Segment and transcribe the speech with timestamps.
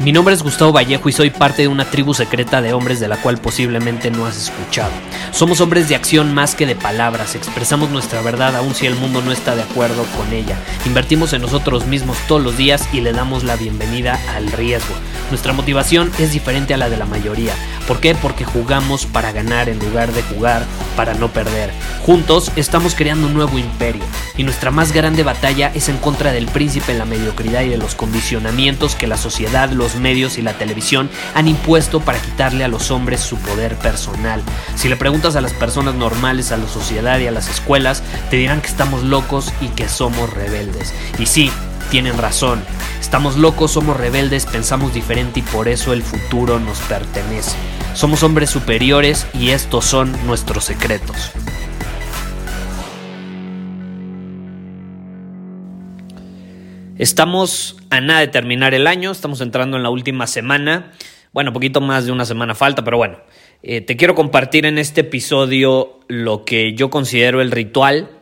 [0.00, 3.08] Mi nombre es Gustavo Vallejo y soy parte de una tribu secreta de hombres de
[3.08, 4.90] la cual posiblemente no has escuchado.
[5.30, 9.20] Somos hombres de acción más que de palabras, expresamos nuestra verdad aun si el mundo
[9.20, 10.56] no está de acuerdo con ella.
[10.86, 14.94] Invertimos en nosotros mismos todos los días y le damos la bienvenida al riesgo.
[15.28, 17.52] Nuestra motivación es diferente a la de la mayoría.
[17.86, 18.14] ¿Por qué?
[18.14, 20.64] Porque jugamos para ganar en lugar de jugar
[20.96, 21.70] para no perder.
[22.04, 24.02] Juntos estamos creando un nuevo imperio
[24.36, 27.94] y nuestra más grande batalla es en contra del príncipe, la mediocridad y de los
[27.94, 32.90] condicionamientos que la sociedad, los medios y la televisión han impuesto para quitarle a los
[32.90, 34.42] hombres su poder personal.
[34.74, 38.36] Si le preguntas a las personas normales, a la sociedad y a las escuelas, te
[38.36, 40.94] dirán que estamos locos y que somos rebeldes.
[41.18, 41.50] Y sí,
[41.90, 42.62] tienen razón.
[43.00, 47.56] Estamos locos, somos rebeldes, pensamos diferente y por eso el futuro nos pertenece.
[47.94, 51.32] Somos hombres superiores y estos son nuestros secretos.
[56.96, 60.92] Estamos a nada de terminar el año, estamos entrando en la última semana.
[61.32, 63.18] Bueno, poquito más de una semana falta, pero bueno.
[63.62, 68.19] Eh, te quiero compartir en este episodio lo que yo considero el ritual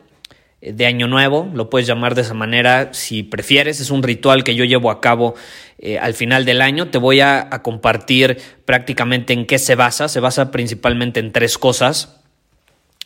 [0.61, 4.55] de Año Nuevo, lo puedes llamar de esa manera si prefieres, es un ritual que
[4.55, 5.35] yo llevo a cabo
[5.77, 6.89] eh, al final del año.
[6.89, 12.17] Te voy a, compartir prácticamente en qué se basa, se basa principalmente en tres cosas.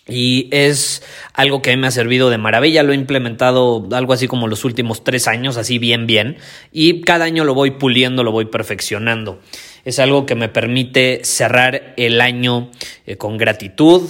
[0.06, 1.02] Y es
[1.34, 5.06] algo que me ha servido de maravilla, lo he implementado algo así como los últimos
[5.06, 6.36] tres años, así bien, bien,
[6.74, 9.40] y cada año lo voy puliendo, lo voy perfeccionando.
[9.86, 12.70] Es algo que me permite cerrar el año
[13.06, 14.10] eh, con gratitud,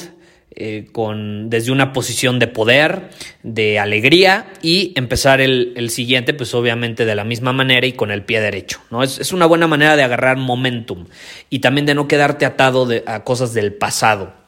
[0.55, 3.09] eh, con, desde una posición de poder,
[3.43, 8.11] de alegría y empezar el, el, siguiente, pues obviamente de la misma manera y con
[8.11, 8.79] el pie derecho.
[8.91, 9.03] ¿no?
[9.03, 11.05] Es, es una buena manera de agarrar momentum
[11.49, 14.43] y también de no quedarte atado de, a cosas del pasado.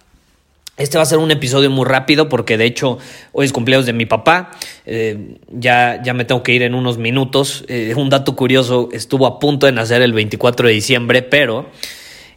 [0.77, 2.97] Este va a ser un episodio muy rápido porque de hecho
[3.31, 4.51] hoy es cumpleaños de mi papá,
[4.85, 7.63] eh, ya, ya me tengo que ir en unos minutos.
[7.69, 11.69] Eh, un dato curioso, estuvo a punto de nacer el 24 de diciembre, pero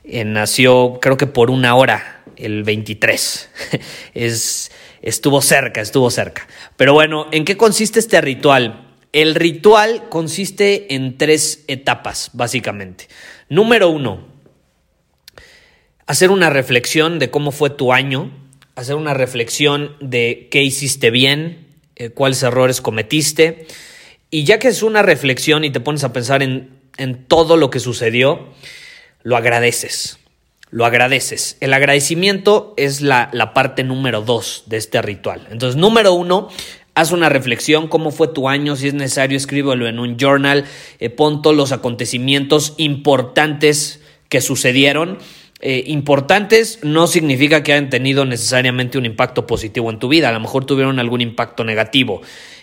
[0.08, 3.50] eh, nació creo que por una hora, el 23.
[4.14, 4.70] es,
[5.02, 6.48] estuvo cerca, estuvo cerca.
[6.76, 8.96] Pero bueno, ¿en qué consiste este ritual?
[9.12, 13.08] El ritual consiste en tres etapas, básicamente.
[13.48, 14.26] Número uno,
[16.06, 18.30] hacer una reflexión de cómo fue tu año,
[18.76, 21.66] hacer una reflexión de qué hiciste bien,
[21.96, 23.66] eh, cuáles errores cometiste.
[24.30, 27.70] Y ya que es una reflexión y te pones a pensar en, en todo lo
[27.70, 28.48] que sucedió,
[29.22, 30.18] lo agradeces.
[30.70, 31.56] Lo agradeces.
[31.60, 35.46] El agradecimiento es la, la parte número dos de este ritual.
[35.50, 36.48] Entonces, número uno,
[36.94, 40.66] haz una reflexión, cómo fue tu año, si es necesario, escríbelo en un journal,
[40.98, 45.18] eh, pon todos los acontecimientos importantes que sucedieron
[45.60, 50.32] eh, importantes no significa que hayan tenido necesariamente un impacto positivo en tu vida, a
[50.32, 52.20] lo mejor tuvieron algún impacto negativo.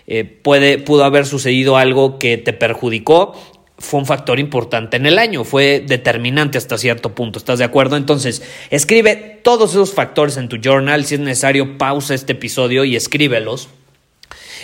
[0.08, 3.34] Eh, puede, pudo haber sucedido algo que te perjudicó,
[3.78, 7.98] fue un factor importante en el año, fue determinante hasta cierto punto, ¿estás de acuerdo?
[7.98, 12.96] Entonces, escribe todos esos factores en tu journal, si es necesario, pausa este episodio y
[12.96, 13.70] escríbelos.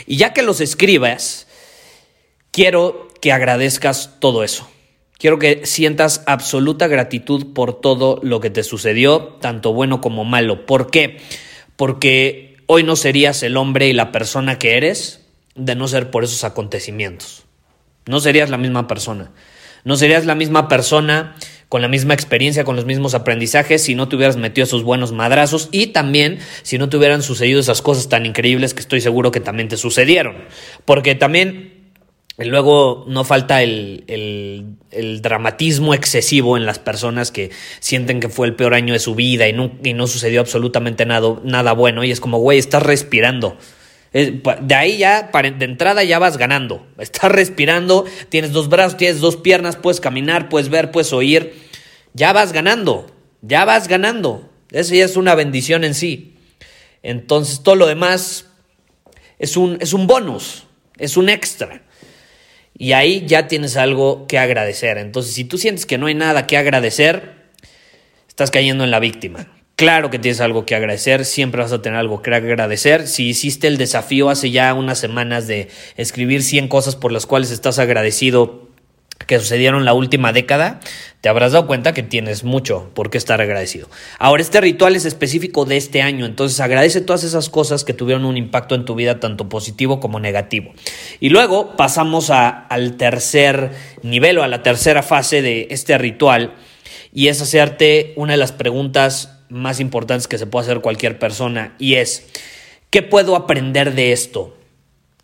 [0.05, 1.47] Y ya que los escribas,
[2.51, 4.67] quiero que agradezcas todo eso.
[5.17, 10.65] Quiero que sientas absoluta gratitud por todo lo que te sucedió, tanto bueno como malo.
[10.65, 11.19] ¿Por qué?
[11.75, 15.21] Porque hoy no serías el hombre y la persona que eres
[15.53, 17.43] de no ser por esos acontecimientos.
[18.05, 19.31] No serías la misma persona.
[19.83, 21.35] No serías la misma persona
[21.69, 25.13] con la misma experiencia, con los mismos aprendizajes, si no te hubieras metido esos buenos
[25.13, 29.31] madrazos y también si no te hubieran sucedido esas cosas tan increíbles que estoy seguro
[29.31, 30.35] que también te sucedieron.
[30.85, 31.81] Porque también
[32.37, 38.47] Luego no falta el, el, el, dramatismo excesivo en las personas que sienten que fue
[38.47, 42.03] el peor año de su vida y no, y no sucedió absolutamente nada, nada bueno.
[42.03, 43.57] Y es como, güey, estás respirando.
[44.11, 46.85] De ahí ya, de entrada ya vas ganando.
[46.97, 51.53] Estás respirando, tienes dos brazos, tienes dos piernas, puedes caminar, puedes ver, puedes oír.
[52.13, 53.09] Ya vas ganando,
[53.41, 54.49] ya vas ganando.
[54.71, 56.35] Eso ya es una bendición en sí.
[57.03, 58.45] Entonces todo lo demás
[59.39, 60.65] es un, es un bonus,
[60.97, 61.81] es un extra.
[62.77, 64.97] Y ahí ya tienes algo que agradecer.
[64.97, 67.49] Entonces, si tú sientes que no hay nada que agradecer,
[68.27, 69.47] estás cayendo en la víctima.
[69.81, 73.07] Claro que tienes algo que agradecer, siempre vas a tener algo que agradecer.
[73.07, 77.49] Si hiciste el desafío hace ya unas semanas de escribir 100 cosas por las cuales
[77.49, 78.69] estás agradecido
[79.25, 80.81] que sucedieron la última década,
[81.21, 83.89] te habrás dado cuenta que tienes mucho por qué estar agradecido.
[84.19, 88.25] Ahora, este ritual es específico de este año, entonces agradece todas esas cosas que tuvieron
[88.25, 90.73] un impacto en tu vida, tanto positivo como negativo.
[91.19, 93.71] Y luego pasamos al tercer
[94.03, 96.53] nivel o a la tercera fase de este ritual,
[97.13, 101.75] y es hacerte una de las preguntas más importantes que se puede hacer cualquier persona,
[101.77, 102.27] y es,
[102.89, 104.57] ¿qué puedo aprender de esto?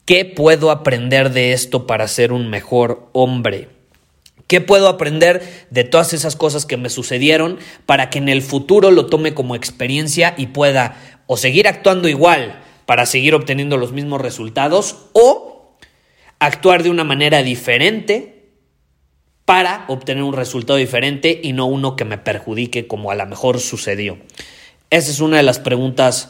[0.05, 3.69] ¿Qué puedo aprender de esto para ser un mejor hombre?
[4.47, 8.91] ¿Qué puedo aprender de todas esas cosas que me sucedieron para que en el futuro
[8.91, 10.95] lo tome como experiencia y pueda
[11.25, 15.75] o seguir actuando igual para seguir obteniendo los mismos resultados o
[16.39, 18.36] actuar de una manera diferente
[19.47, 23.61] para obtener un resultado diferente y no uno que me perjudique como a lo mejor
[23.61, 24.17] sucedió?
[24.89, 26.29] Esa es una de las preguntas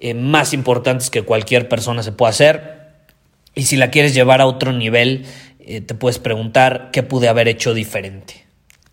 [0.00, 2.90] eh, más importantes que cualquier persona se puede hacer.
[3.54, 5.24] Y si la quieres llevar a otro nivel,
[5.60, 8.44] eh, te puedes preguntar qué pude haber hecho diferente.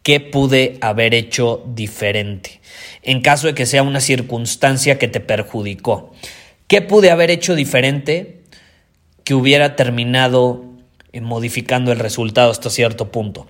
[0.03, 2.61] ¿Qué pude haber hecho diferente?
[3.01, 6.13] En caso de que sea una circunstancia que te perjudicó.
[6.67, 8.39] ¿Qué pude haber hecho diferente
[9.25, 10.74] que hubiera terminado
[11.21, 13.47] modificando el resultado hasta cierto punto?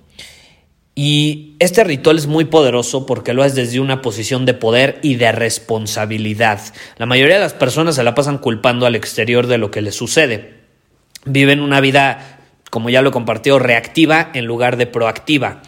[0.94, 5.16] Y este ritual es muy poderoso porque lo haces desde una posición de poder y
[5.16, 6.60] de responsabilidad.
[6.96, 9.94] La mayoría de las personas se la pasan culpando al exterior de lo que les
[9.94, 10.54] sucede.
[11.26, 12.36] Viven una vida
[12.70, 15.62] como ya lo compartió, reactiva en lugar de proactiva.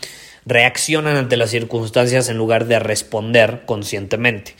[0.44, 4.56] Reaccionan ante las circunstancias en lugar de responder conscientemente.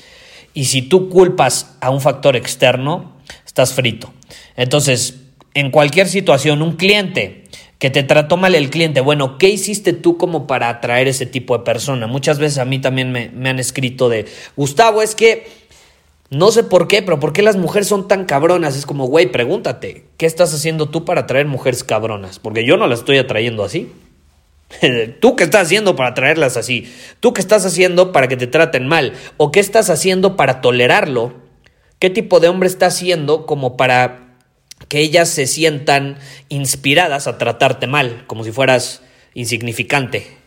[0.55, 4.13] Y si tú culpas a un factor externo, estás frito.
[4.57, 5.21] Entonces,
[5.55, 7.45] en cualquier situación, un cliente
[7.79, 11.57] que te trató mal el cliente, bueno, ¿qué hiciste tú como para atraer ese tipo
[11.57, 12.07] de persona?
[12.07, 15.47] Muchas veces a mí también me, me han escrito de, Gustavo, es que
[16.31, 18.77] no sé por qué, pero ¿por qué las mujeres son tan cabronas?
[18.77, 22.39] Es como, güey, pregúntate, ¿qué estás haciendo tú para atraer mujeres cabronas?
[22.39, 23.91] Porque yo no las estoy atrayendo así.
[25.21, 26.93] ¿Tú qué estás haciendo para atraerlas así?
[27.21, 29.15] ¿Tú qué estás haciendo para que te traten mal?
[29.39, 31.33] ¿O qué estás haciendo para tolerarlo?
[31.99, 34.28] ¿Qué tipo de hombre estás haciendo como para
[34.89, 36.19] que ellas se sientan
[36.49, 39.03] inspiradas a tratarte mal, como si fueras
[39.35, 40.39] insignificante?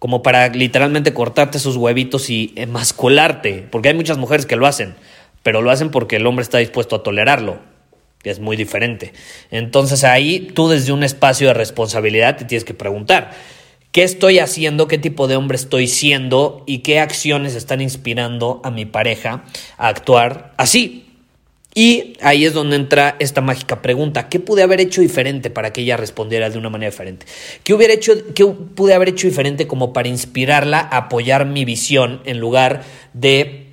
[0.00, 4.94] como para literalmente cortarte sus huevitos y emascularte, porque hay muchas mujeres que lo hacen,
[5.42, 7.58] pero lo hacen porque el hombre está dispuesto a tolerarlo,
[8.24, 9.12] es muy diferente.
[9.50, 13.32] Entonces ahí tú desde un espacio de responsabilidad te tienes que preguntar,
[13.92, 14.88] ¿qué estoy haciendo?
[14.88, 16.64] ¿Qué tipo de hombre estoy siendo?
[16.66, 19.44] ¿Y qué acciones están inspirando a mi pareja
[19.76, 21.09] a actuar así?
[21.74, 25.82] Y ahí es donde entra esta mágica pregunta, ¿qué pude haber hecho diferente para que
[25.82, 27.26] ella respondiera de una manera diferente?
[27.62, 32.22] ¿Qué, hubiera hecho, qué pude haber hecho diferente como para inspirarla a apoyar mi visión
[32.24, 32.82] en lugar
[33.12, 33.69] de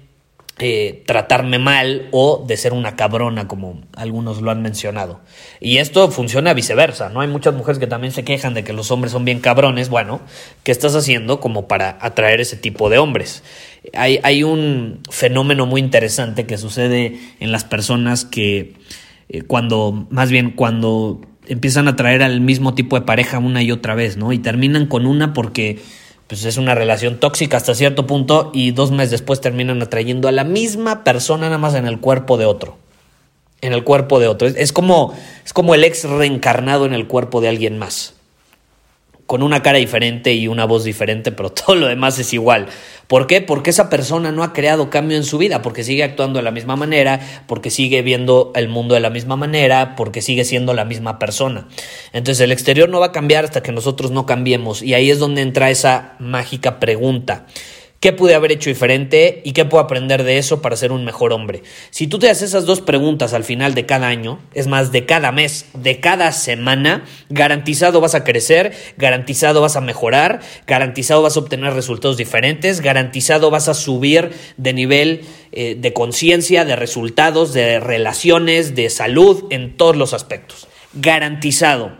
[0.59, 5.21] eh, tratarme mal o de ser una cabrona, como algunos lo han mencionado.
[5.59, 7.21] Y esto funciona viceversa, ¿no?
[7.21, 9.89] Hay muchas mujeres que también se quejan de que los hombres son bien cabrones.
[9.89, 10.19] Bueno,
[10.63, 13.43] ¿qué estás haciendo como para atraer ese tipo de hombres?
[13.93, 18.73] Hay, hay un fenómeno muy interesante que sucede en las personas que
[19.29, 23.71] eh, cuando, más bien cuando empiezan a atraer al mismo tipo de pareja una y
[23.71, 24.33] otra vez, ¿no?
[24.33, 25.79] Y terminan con una porque
[26.27, 30.31] pues es una relación tóxica hasta cierto punto y dos meses después terminan atrayendo a
[30.31, 32.77] la misma persona nada más en el cuerpo de otro.
[33.61, 34.47] En el cuerpo de otro.
[34.47, 35.13] Es, como,
[35.45, 38.16] es como el ex reencarnado en el cuerpo de alguien más
[39.27, 42.67] con una cara diferente y una voz diferente, pero todo lo demás es igual.
[43.07, 43.39] ¿Por qué?
[43.41, 46.51] Porque esa persona no ha creado cambio en su vida, porque sigue actuando de la
[46.51, 50.83] misma manera, porque sigue viendo el mundo de la misma manera, porque sigue siendo la
[50.83, 51.67] misma persona.
[52.11, 55.19] Entonces el exterior no va a cambiar hasta que nosotros no cambiemos y ahí es
[55.19, 57.45] donde entra esa mágica pregunta.
[57.99, 61.33] ¿Qué pude haber hecho diferente y qué puedo aprender de eso para ser un mejor
[61.33, 61.63] hombre?
[61.89, 65.07] Si tú te haces esas dos preguntas al final de cada año, es más, de
[65.07, 71.37] cada mes, de cada semana, garantizado vas a crecer, garantizado vas a mejorar, garantizado vas
[71.37, 77.51] a obtener resultados diferentes, garantizado vas a subir de nivel eh, de conciencia, de resultados,
[77.53, 80.67] de relaciones, de salud, en todos los aspectos.
[80.93, 81.97] Garantizado.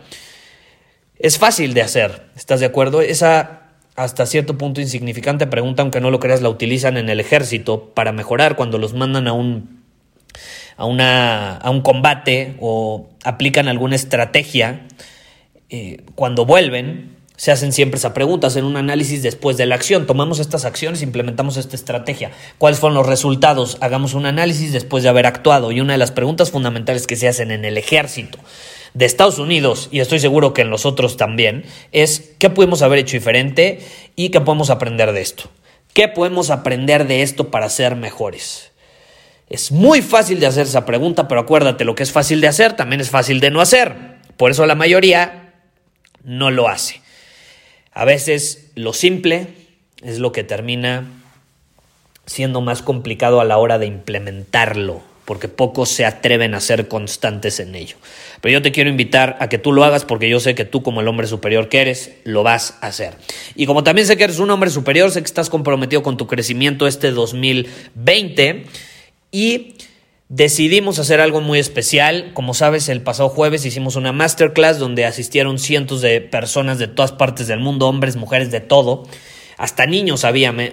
[1.18, 3.00] Es fácil de hacer, ¿estás de acuerdo?
[3.00, 3.67] Esa
[3.98, 8.12] hasta cierto punto insignificante pregunta, aunque no lo creas, la utilizan en el ejército para
[8.12, 9.82] mejorar cuando los mandan a un,
[10.76, 14.86] a una, a un combate o aplican alguna estrategia.
[15.68, 20.06] Eh, cuando vuelven, se hacen siempre esa pregunta, hacen un análisis después de la acción.
[20.06, 22.30] Tomamos estas acciones, implementamos esta estrategia.
[22.58, 23.78] ¿Cuáles fueron los resultados?
[23.80, 25.72] Hagamos un análisis después de haber actuado.
[25.72, 28.38] Y una de las preguntas fundamentales que se hacen en el ejército
[28.94, 32.98] de Estados Unidos, y estoy seguro que en los otros también, es qué podemos haber
[32.98, 33.80] hecho diferente
[34.16, 35.50] y qué podemos aprender de esto.
[35.92, 38.70] ¿Qué podemos aprender de esto para ser mejores?
[39.48, 42.74] Es muy fácil de hacer esa pregunta, pero acuérdate, lo que es fácil de hacer
[42.74, 43.94] también es fácil de no hacer.
[44.36, 45.54] Por eso la mayoría
[46.22, 47.00] no lo hace.
[47.92, 49.48] A veces lo simple
[50.02, 51.06] es lo que termina
[52.26, 57.60] siendo más complicado a la hora de implementarlo porque pocos se atreven a ser constantes
[57.60, 57.96] en ello.
[58.40, 60.82] Pero yo te quiero invitar a que tú lo hagas porque yo sé que tú
[60.82, 63.12] como el hombre superior que eres, lo vas a hacer.
[63.54, 66.26] Y como también sé que eres un hombre superior, sé que estás comprometido con tu
[66.26, 68.64] crecimiento este 2020
[69.30, 69.74] y
[70.30, 72.30] decidimos hacer algo muy especial.
[72.32, 77.12] Como sabes, el pasado jueves hicimos una masterclass donde asistieron cientos de personas de todas
[77.12, 79.06] partes del mundo, hombres, mujeres, de todo.
[79.58, 80.52] Hasta niños había.
[80.52, 80.72] Me,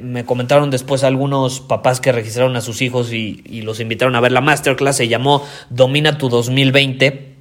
[0.00, 4.20] me, comentaron después algunos papás que registraron a sus hijos y, y los invitaron a
[4.20, 4.96] ver la masterclass.
[4.96, 7.32] Se llamó Domina tu 2020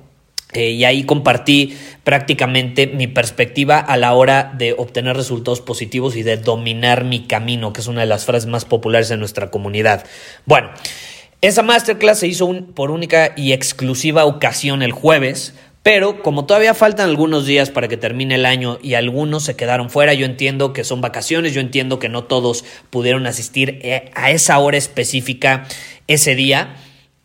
[0.54, 6.24] eh, y ahí compartí prácticamente mi perspectiva a la hora de obtener resultados positivos y
[6.24, 10.06] de dominar mi camino, que es una de las frases más populares en nuestra comunidad.
[10.46, 10.70] Bueno,
[11.40, 17.10] esa masterclass se hizo por única y exclusiva ocasión el jueves, pero como todavía faltan
[17.10, 20.84] algunos días para que termine el año y algunos se quedaron fuera, yo entiendo que
[20.84, 25.66] son vacaciones, yo entiendo que no todos pudieron asistir eh, a esa hora específica
[26.08, 26.76] ese día.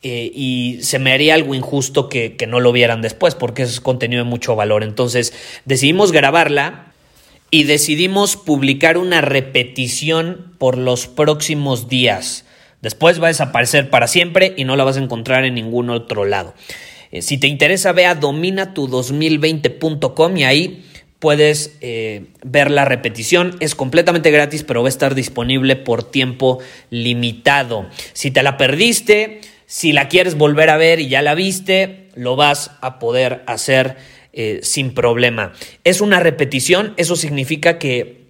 [0.03, 4.23] Eh, y se me haría algo injusto que, no lo vieran después porque es contenido
[4.23, 4.85] de mucho valor.
[4.85, 5.35] Entonces
[5.65, 6.93] decidimos grabarla
[7.51, 12.45] y decidimos publicar una repetición por los próximos días.
[12.83, 16.25] Después va a desaparecer para siempre y no la vas a encontrar en ningún otro
[16.25, 16.55] lado.
[17.17, 20.85] Eh, si te interesa, ve a dominatu2020.com y ahí
[21.19, 23.57] puedes eh, ver la repetición.
[23.61, 26.59] Es completamente gratis, pero va a estar disponible por tiempo
[26.91, 27.87] limitado.
[28.13, 32.37] Si te la perdiste, si la quieres volver a ver y ya la viste, lo
[32.37, 33.97] vas a poder hacer
[34.35, 35.55] eh, sin problema.
[35.85, 38.27] Es una repetición, eso significa que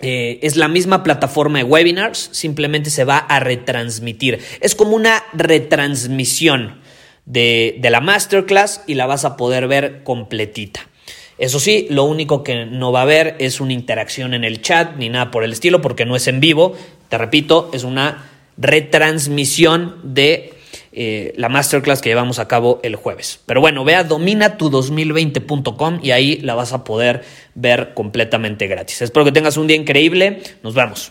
[0.00, 4.38] es la misma plataforma de webinars, simplemente se va a retransmitir.
[4.60, 6.83] Es como una retransmisión
[7.26, 10.88] de, la masterclass y la vas a poder ver completita.
[11.36, 14.96] Eso sí, lo único que no va a haber es una interacción en el chat
[14.96, 16.76] ni nada por el estilo porque no es en vivo.
[17.08, 20.54] Te repito, es una retransmisión de
[20.92, 23.40] eh, la masterclass que llevamos a cabo el jueves.
[23.46, 27.24] Pero bueno, ve a dominatu2020.com y ahí la vas a poder
[27.56, 29.02] ver completamente gratis.
[29.02, 30.40] Espero que tengas un día increíble.
[30.62, 31.10] Nos vemos.